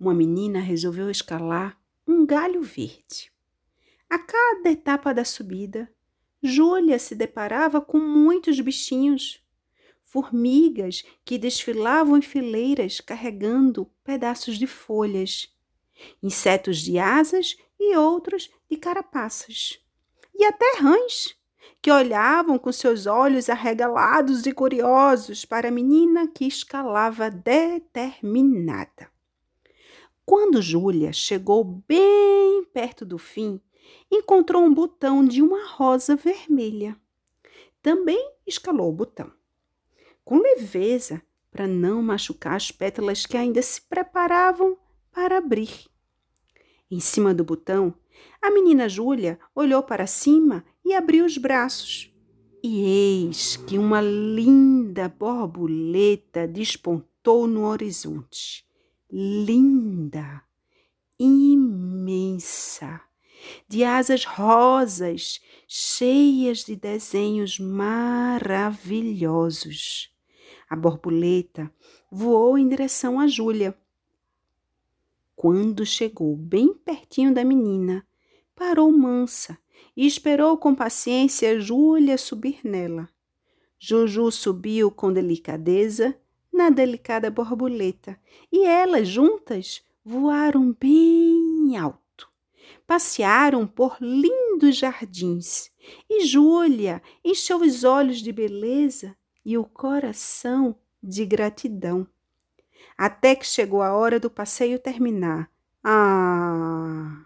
[0.00, 1.78] uma menina resolveu escalar
[2.08, 3.30] um galho verde.
[4.08, 5.92] A cada etapa da subida,
[6.42, 9.44] Júlia se deparava com muitos bichinhos,
[10.02, 15.54] formigas que desfilavam em fileiras carregando pedaços de folhas,
[16.22, 19.78] insetos de asas e outros de carapaças,
[20.34, 21.36] e até rãs
[21.82, 29.09] que olhavam com seus olhos arregalados e curiosos para a menina que escalava determinada.
[30.24, 33.60] Quando Júlia chegou bem perto do fim,
[34.10, 36.96] encontrou um botão de uma rosa vermelha.
[37.82, 39.32] Também escalou o botão.
[40.24, 44.78] Com leveza, para não machucar as pétalas que ainda se preparavam
[45.10, 45.88] para abrir.
[46.90, 47.94] Em cima do botão,
[48.40, 52.14] a menina Júlia olhou para cima e abriu os braços.
[52.62, 58.69] E eis que uma linda borboleta despontou no horizonte
[59.12, 60.42] linda,
[61.18, 63.02] imensa,
[63.68, 70.14] de asas rosas, cheias de desenhos maravilhosos.
[70.68, 71.72] A borboleta
[72.10, 73.74] voou em direção a Júlia.
[75.34, 78.06] Quando chegou bem pertinho da menina,
[78.54, 79.58] parou mansa
[79.96, 83.08] e esperou com paciência Júlia subir nela.
[83.78, 86.14] Juju subiu com delicadeza
[86.60, 88.20] na delicada borboleta,
[88.52, 92.28] e elas juntas voaram bem alto.
[92.86, 95.70] Passearam por lindos jardins,
[96.08, 102.06] e Júlia encheu os olhos de beleza e o coração de gratidão.
[102.96, 105.50] Até que chegou a hora do passeio terminar.
[105.82, 107.24] Ah!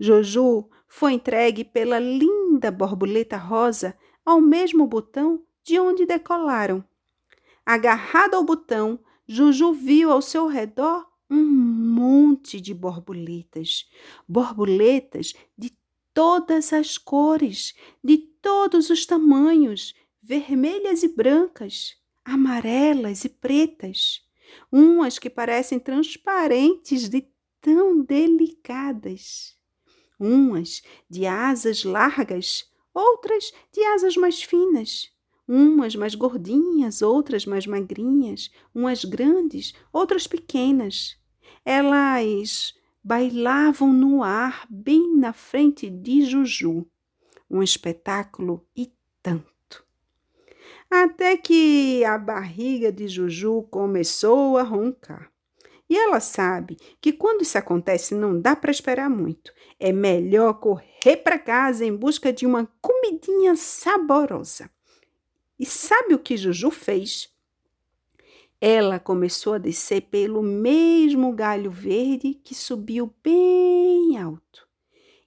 [0.00, 6.84] Joju foi entregue pela linda borboleta rosa ao mesmo botão de onde decolaram.
[7.66, 13.90] Agarrado ao botão, Juju viu ao seu redor um monte de borboletas.
[14.28, 15.76] Borboletas de
[16.14, 17.74] todas as cores,
[18.04, 24.24] de todos os tamanhos, vermelhas e brancas, amarelas e pretas.
[24.70, 27.26] Umas que parecem transparentes de
[27.60, 29.58] tão delicadas.
[30.20, 35.15] Umas de asas largas, outras de asas mais finas
[35.46, 41.16] umas mais gordinhas, outras mais magrinhas, umas grandes, outras pequenas.
[41.64, 46.86] Elas bailavam no ar bem na frente de Juju.
[47.48, 48.92] Um espetáculo e
[49.22, 49.84] tanto.
[50.90, 55.30] Até que a barriga de Juju começou a roncar.
[55.88, 59.52] E ela sabe que quando isso acontece não dá para esperar muito.
[59.78, 64.68] É melhor correr para casa em busca de uma comidinha saborosa.
[65.58, 67.34] E sabe o que Juju fez?
[68.60, 74.68] Ela começou a descer pelo mesmo galho verde que subiu bem alto.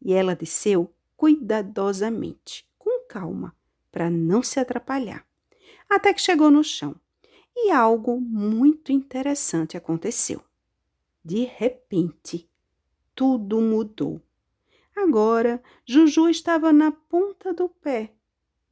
[0.00, 3.54] E ela desceu cuidadosamente, com calma,
[3.90, 5.26] para não se atrapalhar,
[5.88, 6.94] até que chegou no chão.
[7.56, 10.42] E algo muito interessante aconteceu.
[11.24, 12.48] De repente,
[13.14, 14.20] tudo mudou.
[14.96, 18.13] Agora, Juju estava na ponta do pé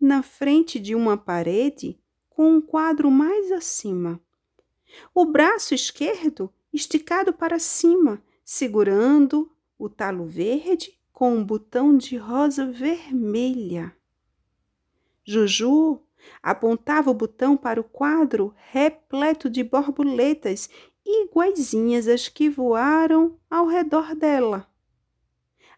[0.02, 1.96] na frente de uma parede
[2.28, 4.20] com um quadro mais acima.
[5.14, 12.66] O braço esquerdo esticado para cima, segurando o talo verde com um botão de rosa
[12.66, 13.94] vermelha.
[15.24, 16.00] Juju
[16.42, 20.68] apontava o botão para o quadro repleto de borboletas
[21.06, 24.71] iguaizinhas às que voaram ao redor dela.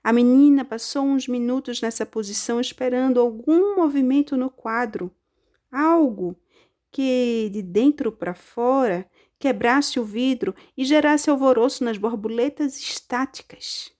[0.05, 5.11] A menina passou uns minutos nessa posição esperando algum movimento no quadro,
[5.73, 6.37] algo
[6.91, 13.93] que de dentro para fora quebrasse o vidro e gerasse alvoroço nas borboletas estáticas.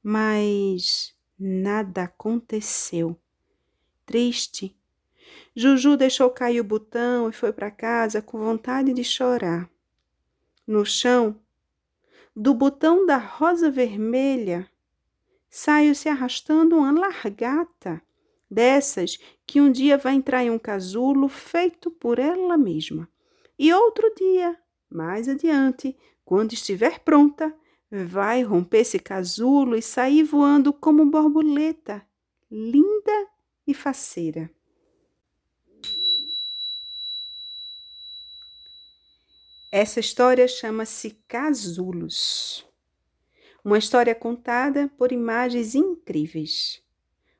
[0.00, 3.20] Mas nada aconteceu.
[4.06, 4.76] Triste,
[5.54, 9.68] Juju deixou cair o botão e foi para casa com vontade de chorar.
[10.64, 11.40] No chão,
[12.34, 14.68] do botão da rosa vermelha,
[15.48, 18.02] saiu se arrastando uma largata,
[18.50, 23.08] dessas que um dia vai entrar em um casulo feito por ela mesma,
[23.58, 24.56] e outro dia
[24.90, 27.54] Mais adiante, quando estiver pronta,
[27.90, 32.04] vai romper esse casulo e sair voando como borboleta,
[32.50, 33.28] linda
[33.66, 34.50] e faceira.
[39.72, 42.66] Essa história chama-se Casulos.
[43.64, 46.82] Uma história contada por imagens incríveis.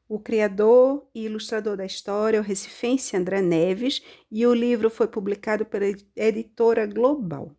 [0.08, 4.00] O criador e ilustrador da história é o recifense André Neves
[4.30, 7.50] e o livro foi publicado pela editora Global.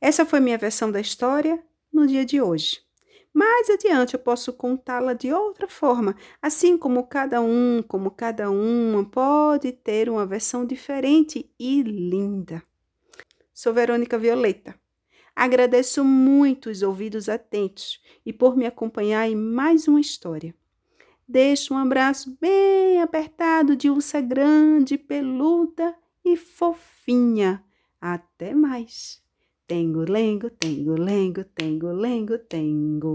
[0.00, 2.80] Essa foi minha versão da história no dia de hoje.
[3.34, 9.04] Mais adiante eu posso contá-la de outra forma, assim como cada um, como cada uma
[9.04, 12.62] pode ter uma versão diferente e linda.
[13.54, 14.74] Sou Verônica Violeta.
[15.34, 20.52] Agradeço muito os ouvidos atentos e por me acompanhar em mais uma história.
[21.26, 27.64] Deixo um abraço bem apertado de ursa grande, peluda e fofinha.
[28.00, 29.22] Até mais.
[29.68, 33.14] Tengo, lengo, tengo, lengo, tengo, lengo, tengo.